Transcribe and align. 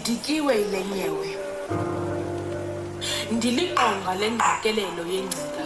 ndidikiwe 0.00 0.54
yile 0.58 0.84
nyewe 0.84 1.28
ndiliqonga 3.32 4.12
lengqikelelo 4.20 5.02
yengcinga. 5.12 5.64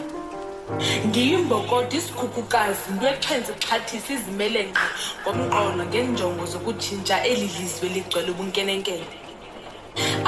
Ndiyimbokoti 1.08 1.96
isikhukhukazi 1.96 2.82
into 2.90 3.06
exhenze 3.12 3.52
xhathisa 3.64 4.10
izimele 4.16 4.62
ngomqolo 5.22 5.82
ngeenjongo 5.88 6.44
zokutshintsha 6.52 7.16
eli 7.30 7.46
lizwe 7.56 7.86
ligcwele 7.94 8.30
ubunkenenkene. 8.34 9.06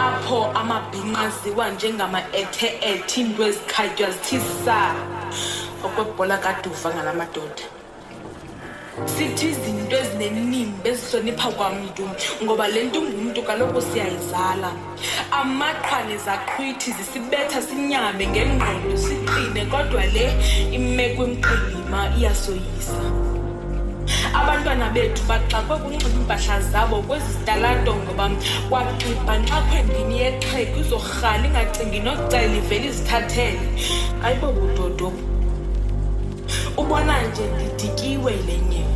Apho 0.07 0.39
amabhinqa 0.61 1.21
aziwa 1.27 1.65
njengama-ethe-ethe 1.75 3.21
iinto 3.21 3.43
ezikhatywa 3.51 4.09
zithi 4.15 4.39
saa 4.65 4.95
okwebhola 5.87 6.37
kaduva 6.45 6.89
ngala 6.95 7.13
madoda 7.21 7.65
sithi 9.05 9.47
izinto 9.47 9.97
ezinenimba 9.97 10.89
ezihlonipha 10.89 11.49
kwamntu 11.57 12.05
ngoba 12.43 12.69
le 12.69 12.85
nto 12.85 13.01
ngumntu 13.03 13.43
kaloku 13.43 13.81
siyayizala. 13.83 14.71
Amaqhwane 15.39 16.17
zaqhwithi 16.27 16.93
zisibetha 16.97 17.63
sinyame 17.63 18.27
ngengqondo 18.27 18.97
siqine 19.05 19.63
kodwa 19.73 20.05
le 20.15 20.27
imeko 20.77 21.23
emqilima 21.29 22.01
iyasoyisa. 22.19 23.05
Abantwana 24.35 24.91
bethu 24.95 25.23
baxakwe 25.29 25.77
kunxiba 25.83 26.09
iimpahla 26.11 26.61
zabo 26.61 27.03
kwezi 27.03 27.33
zitalato 27.33 27.93
ngoba 28.03 28.31
kwaxibha 28.69 29.35
nxa 29.43 29.59
khwendini 29.67 30.21
yexhego 30.23 30.77
izorhala 30.81 31.45
ingacingi 31.47 32.01
nokucela 32.01 32.57
ivele 32.61 32.87
izithathele. 32.89 33.65
Ayibo 34.25 34.49
budodo 34.57 35.13
ubona 36.77 37.23
nje 37.23 37.43
ndidikiwe 37.55 38.33
yile 38.33 38.59
nyewe. 38.71 38.87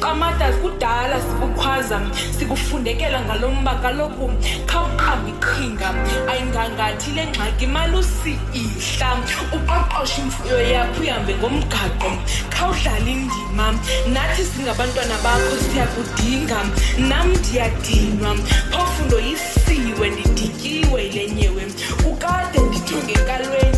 Qamata 0.00 0.52
kudala 0.52 1.20
sikukhwaza 1.20 2.00
sikufundekela 2.38 3.20
ngalo 3.20 3.48
mba 3.50 3.74
kaloku 3.74 4.30
khawuqamba 4.66 5.28
iqhinga. 5.32 5.88
Ayingangathi 6.30 7.10
le 7.16 7.24
ngxaki 7.26 7.66
malusi-ihla 7.66 9.10
uqoqoshe 9.56 10.20
imfuyo 10.22 10.58
yakho 10.74 11.02
uhambe 11.02 11.34
ngomgaqo. 11.40 12.10
Khawudlala 12.54 13.10
indima. 13.14 13.66
Nathi 14.12 14.42
singabantwana 14.44 15.16
bakho 15.24 15.54
siyakudinga. 15.64 16.58
Nam 16.98 17.28
ndiyadinwa. 17.38 18.36
Phofundo 18.72 19.18
yisiwe 19.18 20.10
ndidikiwe 20.10 21.02
yile 21.04 21.30
nyewe. 21.30 21.62
Ukade 22.10 22.58
ndilinde 22.60 23.14
onke 23.20 23.73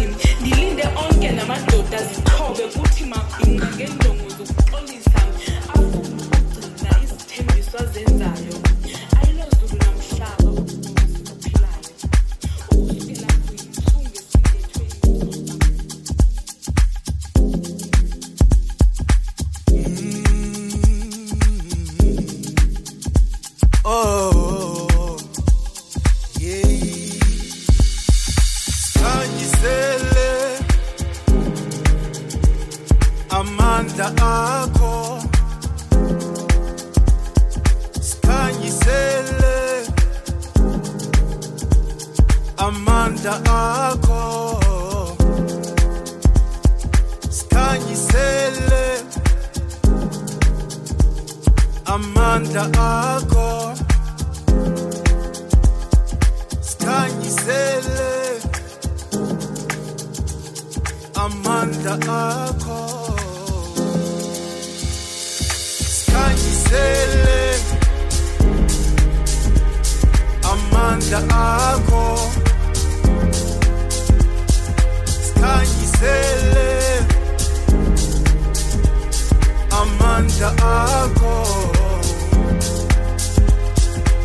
namadoda 1.46 1.98
zixhobe 2.02 2.64
kuthi 2.74 3.04
mabhinqa 3.04 3.66
ngeenjongo 3.74 4.28
zokuxolisa 4.36 5.20
afuna 5.74 6.22
ukugcina 6.38 6.90
izithembiso 7.04 7.76
azenzayo 7.82 8.65
amandla 42.66 43.34
akho. 43.58 44.22
Sikhanyisele 47.36 48.86
amandla 51.94 52.64
akho. 52.88 53.48
Sikhanyisele 56.68 58.12
amandla 61.24 61.94
akho 62.18 62.80
Sikhanyisele 65.94 67.40
amandla 70.52 71.20
akho 71.30 72.15
amandla 80.36 80.50
akho 80.60 81.36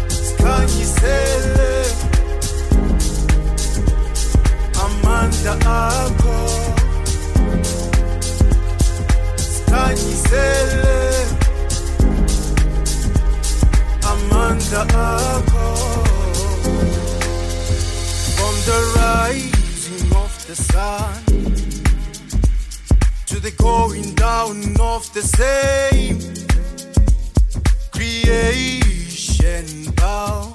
Sikhanyisele 0.09 1.71
amandla 4.83 5.53
akho 5.79 6.39
Sikhanyisele 9.37 10.99
amandla 14.11 14.81
akho 15.07 15.67
From 18.35 18.55
the 18.67 18.79
rising 18.97 20.07
of 20.15 20.31
the 20.47 20.55
sun 20.55 21.23
To 23.27 23.39
the 23.39 23.51
going 23.57 24.13
down 24.15 24.75
of 24.81 25.00
the 25.13 25.21
same 25.21 26.19
Creation 27.91 29.65
bow 29.95 30.51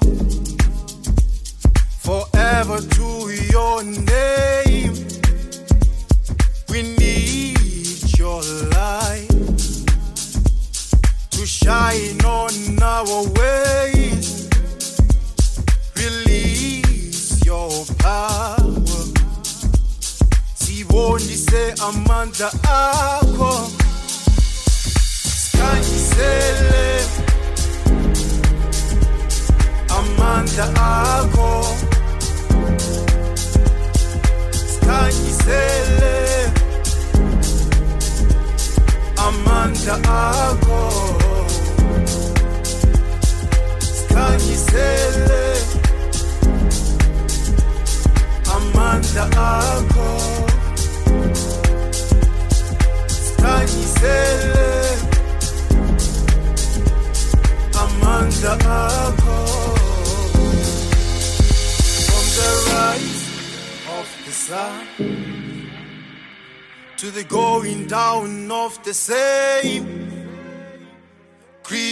Forever 1.99 2.79
to 2.79 3.29
your 3.51 3.83
name 3.83 4.46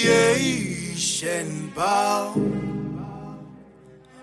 creation 0.06 1.72
bow 1.76 2.34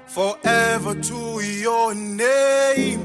forever 0.06 0.94
to 0.94 1.40
your 1.40 1.92
name. 1.94 3.02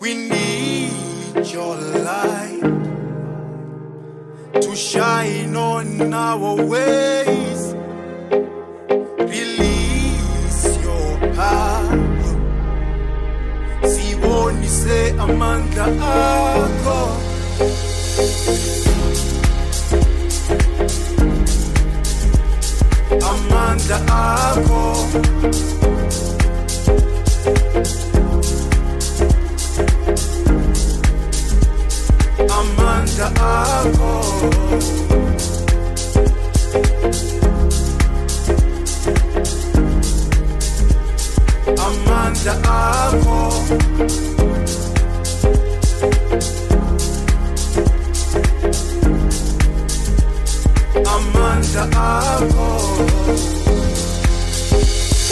We 0.00 0.14
need 0.14 1.46
your 1.52 1.76
light 1.76 2.62
to 4.54 4.74
shine 4.74 5.54
on 5.56 6.14
our 6.14 6.54
ways. 6.72 7.74
Release 9.34 10.64
your 10.84 11.18
power. 11.34 11.98
Sibonise 13.92 15.12
amandla 15.24 15.86
akho 16.00 17.24
za 23.86 23.96
hapo 23.98 24.94
amanda 32.58 33.26
hapo 33.40 34.10
amanda 41.86 42.52
hapo 42.64 43.38
amanda 51.14 51.82
hapo 51.96 53.53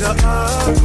up. 0.00 0.77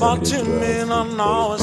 70s, 0.00 0.40
80s, 0.88 0.88
90s. 0.88 1.59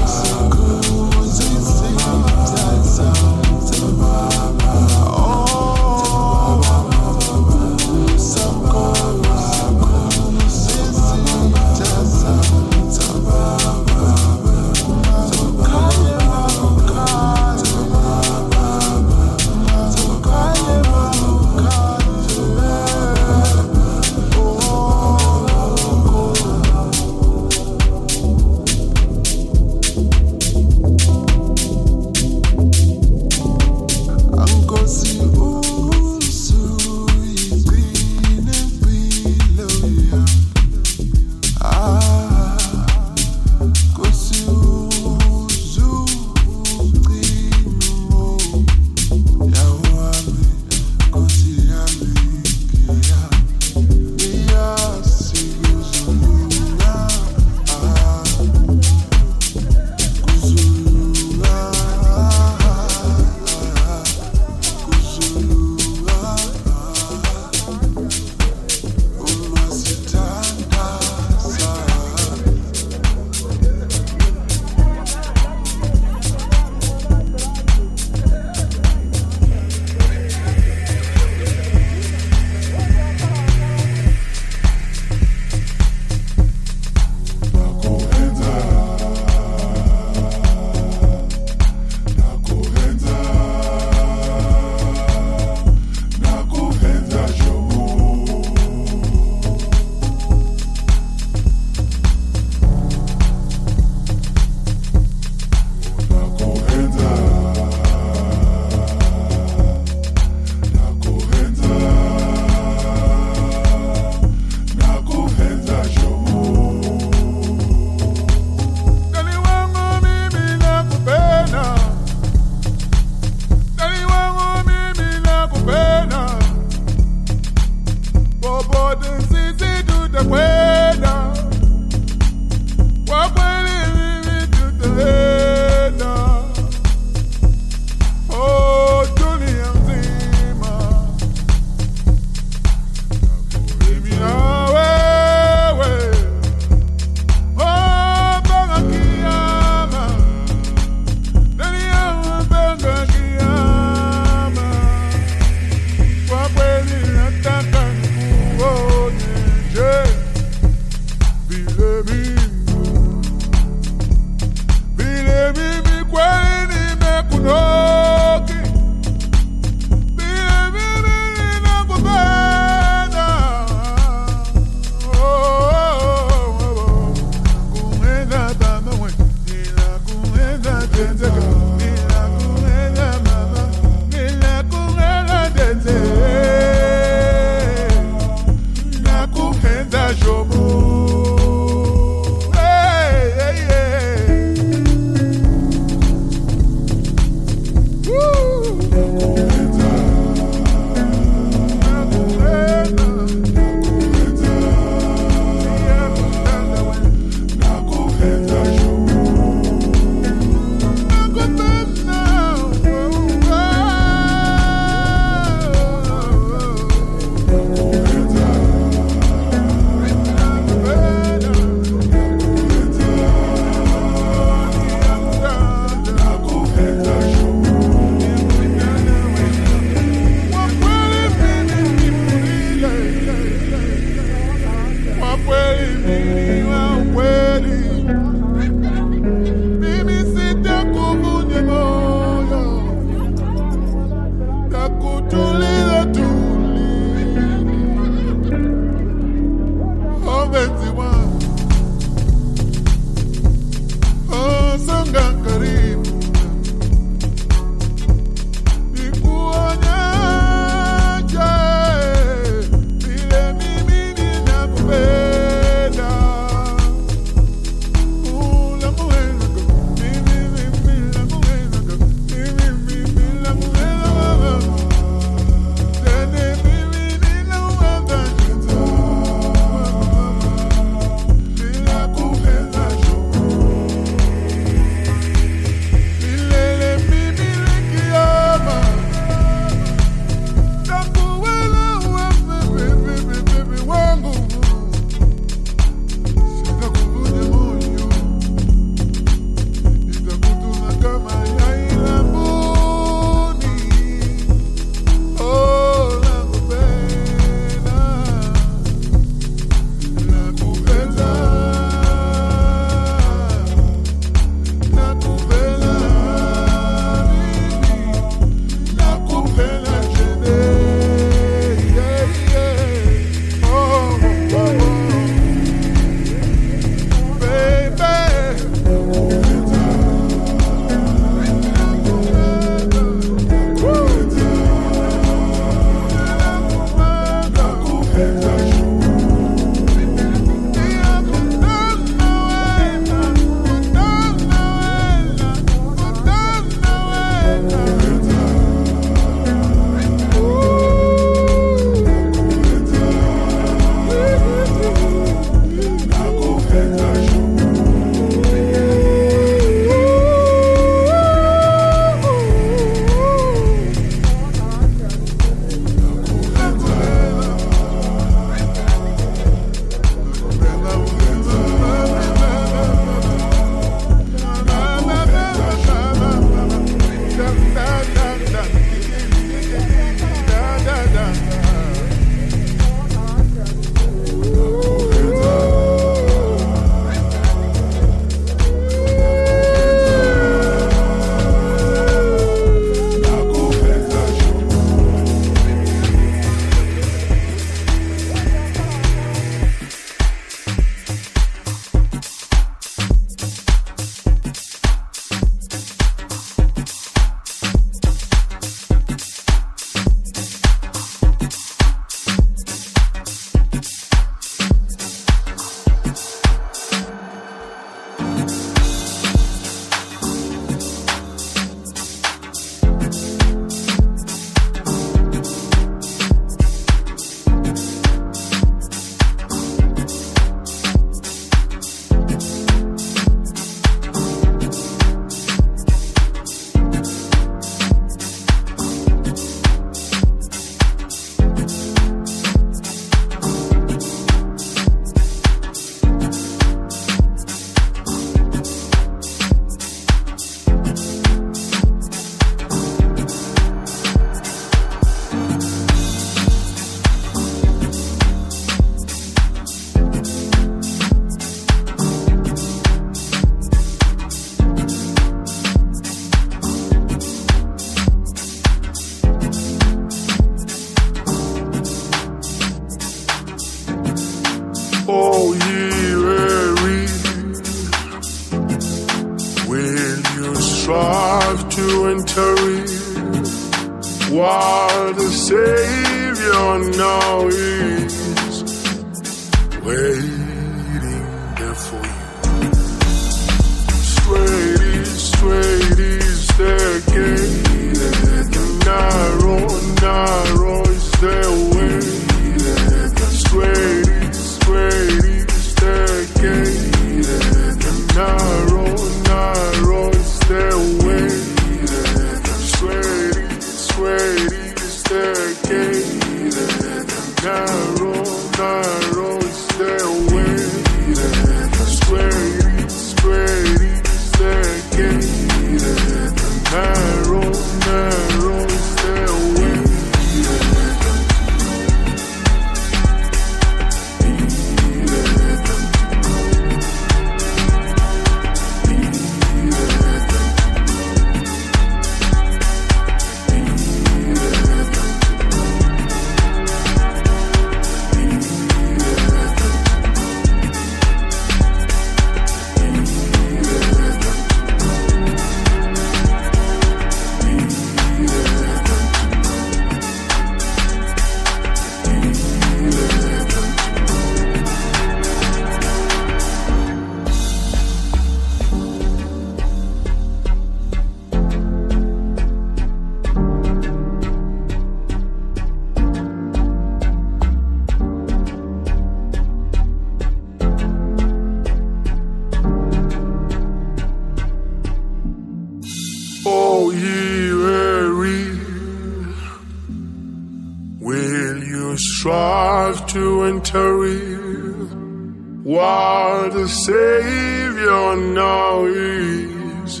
While 595.66 596.48
the 596.48 596.68
Savior 596.68 598.14
now 598.14 598.84
is 598.84 600.00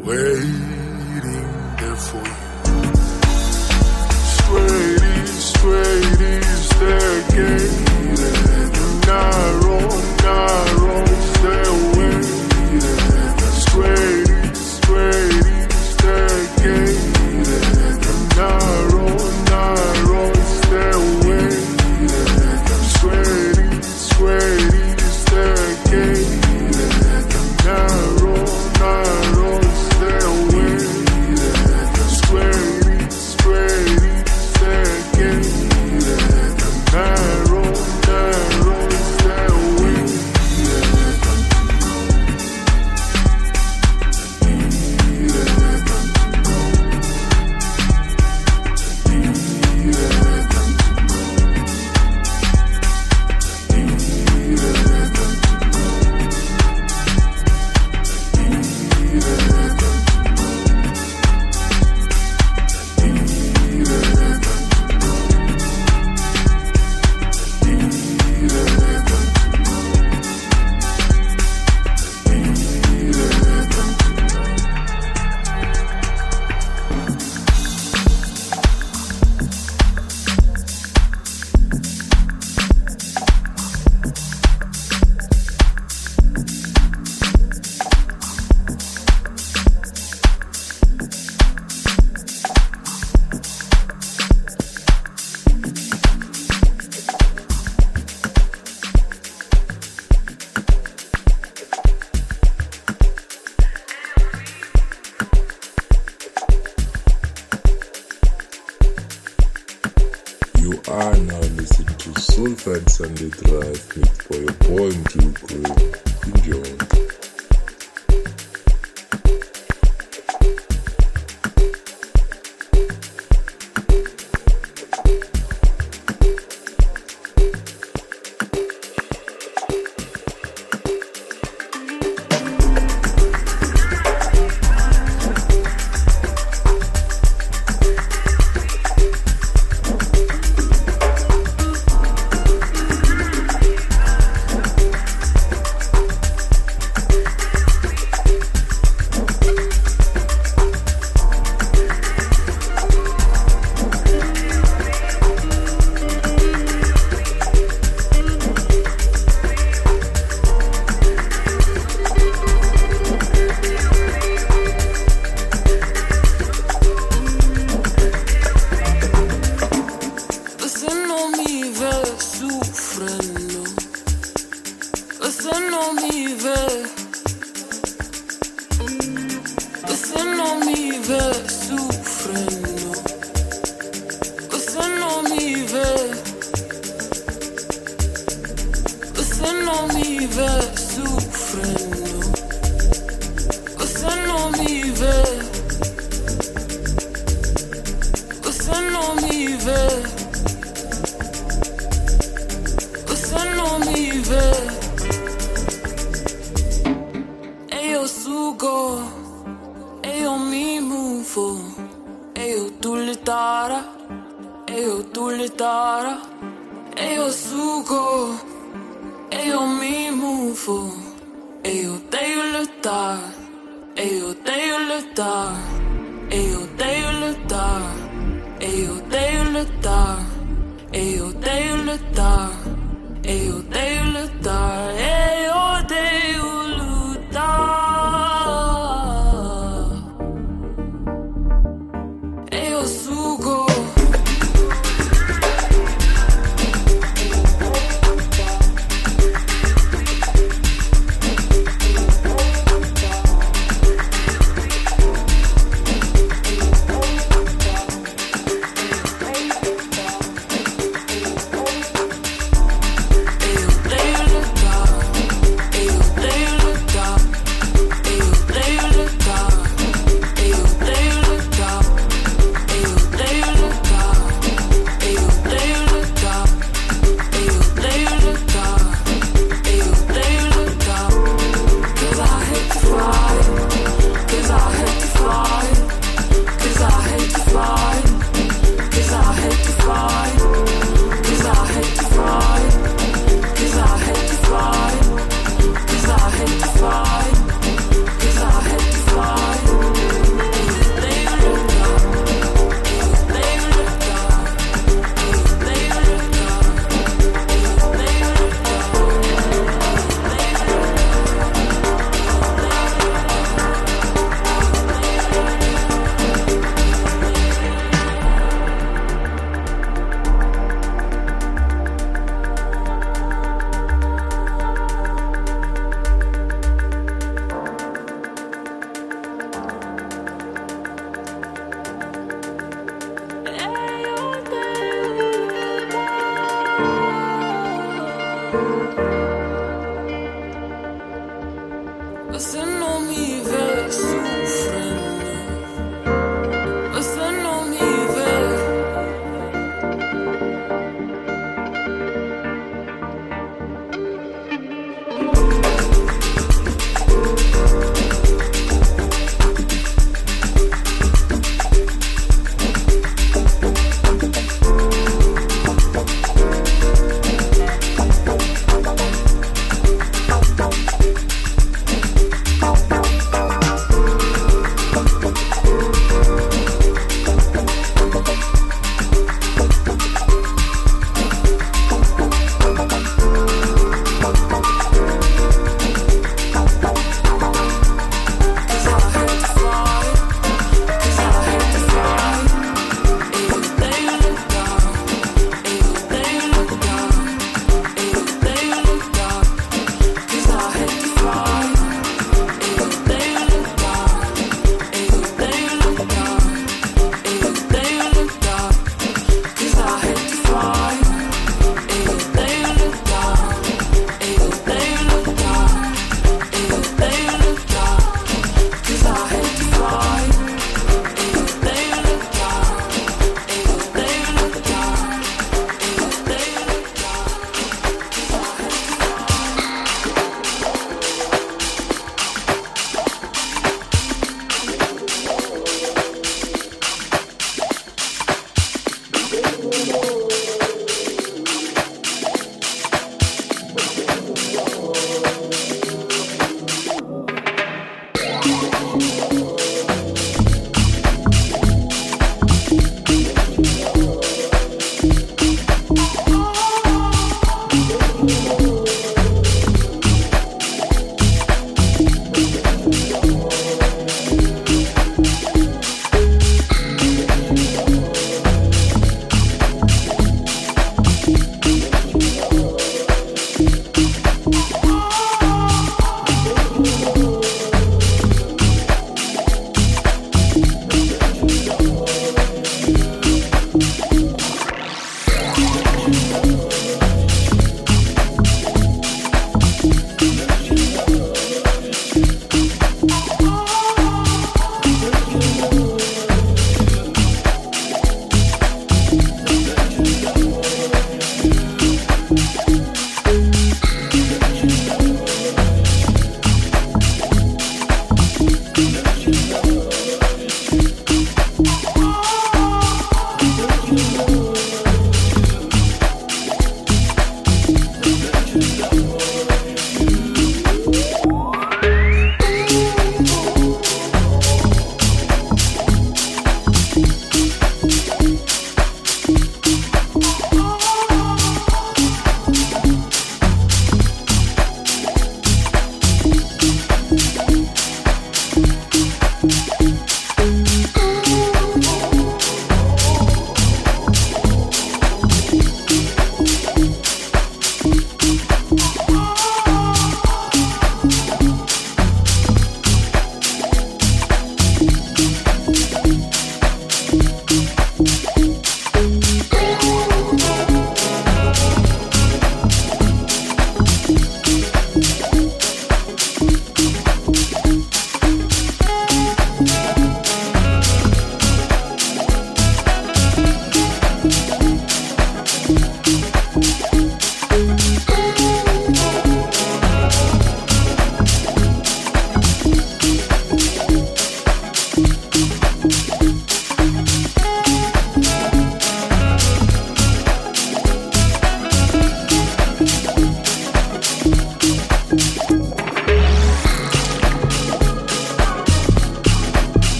waiting 0.00 0.59